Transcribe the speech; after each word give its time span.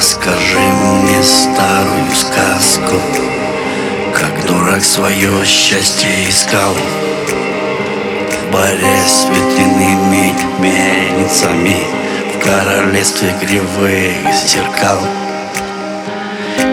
Расскажи 0.00 0.58
мне 0.58 1.22
старую 1.22 2.10
сказку 2.14 2.96
Как 4.14 4.46
дурак 4.46 4.82
свое 4.82 5.44
счастье 5.44 6.08
искал. 6.26 6.74
Борясь 8.50 9.12
с 9.12 9.26
ветряными 9.28 10.32
мельницами 10.58 11.76
В 12.34 12.42
королевстве 12.42 13.34
кривых 13.42 14.34
зеркал 14.46 15.00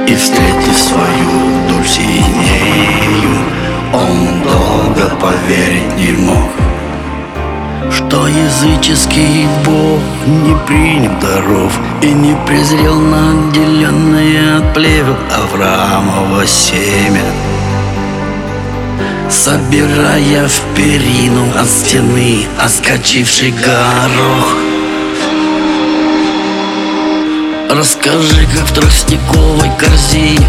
И 0.08 0.16
встретив 0.16 0.78
свою 0.78 1.68
Дульсинею 1.68 3.44
Он 3.94 4.42
долго 4.42 5.14
поверить 5.18 5.98
не 5.98 6.14
мог 6.14 6.67
что 8.28 8.40
языческий 8.40 9.48
бог 9.66 10.02
не 10.28 10.56
принял 10.66 11.12
даров 11.20 11.80
И 12.02 12.08
не 12.08 12.36
презрел 12.46 13.00
наделенное 13.00 14.58
от 14.58 14.74
плевел 14.74 15.16
Авраамова 15.32 16.46
семя. 16.46 17.24
Собирая 19.30 20.48
в 20.48 20.62
перину 20.76 21.46
от 21.58 21.68
стены 21.68 22.46
Оскочивший 22.60 23.52
горох. 23.52 24.56
Расскажи, 27.70 28.48
как 28.56 28.66
в 28.66 28.74
тростниковой 28.74 29.70
корзине 29.78 30.47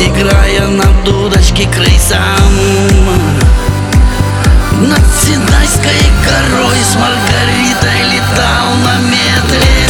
Играя 0.00 0.68
на 0.68 0.84
дудочке 1.04 1.66
крысам 1.66 2.20
Над 4.80 5.04
Синайской 5.20 6.00
горой 6.24 6.76
с 6.78 6.94
Маргаритой 6.94 8.04
летал 8.12 8.74
на 8.84 8.98
метле 9.08 9.88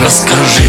Расскажи, 0.00 0.67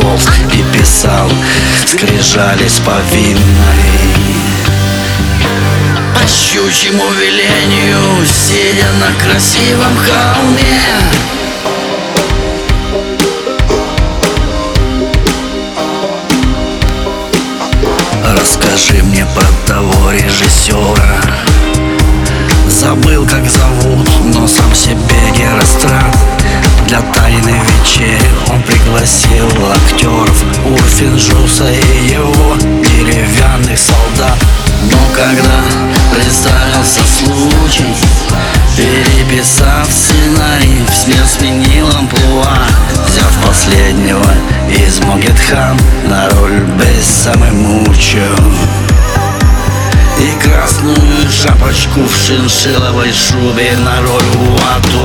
холст 0.00 0.30
и 0.52 0.76
писал 0.76 1.28
Скрижались 1.86 2.80
повинной 2.80 3.84
По 6.14 6.26
щучьему 6.26 7.04
велению 7.12 8.26
Сидя 8.26 8.90
на 9.00 9.12
красивом 9.22 9.96
холме. 9.96 10.80
Расскажи 18.24 19.02
мне 19.02 19.26
про 19.34 19.46
того 19.66 20.12
режиссера. 20.12 21.20
Забыл, 22.68 23.26
как 23.26 23.48
зовут, 23.48 24.08
Для 26.88 27.02
тайной 27.02 27.52
вечери 27.52 28.18
он 28.50 28.62
пригласил 28.62 29.46
актеров 29.70 30.42
Урфин, 30.64 31.18
Жуса 31.18 31.70
и 31.70 32.08
его 32.08 32.56
деревянных 32.56 33.78
солдат. 33.78 34.38
Но 34.90 34.96
когда 35.14 35.60
представился 36.14 37.00
случай 37.04 37.94
Переписав 38.74 39.86
сценарий, 39.90 40.82
в 40.88 40.94
смерть 40.94 41.28
сменил 41.28 41.88
амплуа. 41.94 42.56
Взяв 43.06 43.32
последнего 43.46 44.32
из 44.70 44.98
Могетхан 45.00 45.78
На 46.06 46.30
роль 46.30 46.60
Бессамы 46.78 47.50
Мучо 47.52 48.30
И 50.18 50.42
красную 50.42 51.30
шапочку 51.30 52.00
в 52.00 52.16
шиншиловой 52.16 53.12
шубе 53.12 53.76
На 53.76 54.00
роль 54.00 54.48
Уатуа 54.52 54.97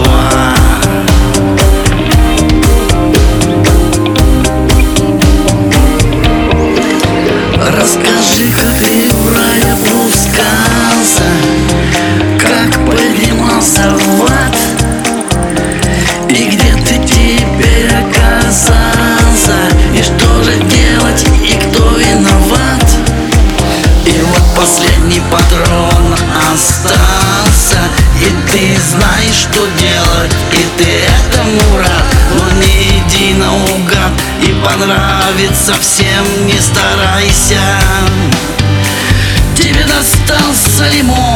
последний 24.73 25.21
патрон 25.31 26.15
остался 26.51 27.79
И 28.19 28.51
ты 28.51 28.79
знаешь, 28.79 29.35
что 29.35 29.67
делать 29.77 30.33
И 30.51 30.81
ты 30.83 30.89
этому 31.29 31.77
рад 31.77 32.15
Но 32.35 32.51
не 32.59 32.99
иди 32.99 33.33
наугад 33.35 34.11
И 34.41 34.53
понравится 34.65 35.73
всем 35.79 36.47
не 36.47 36.59
старайся. 36.59 37.59
Тебе 39.55 39.85
достался 39.85 40.89
лимон 40.95 41.32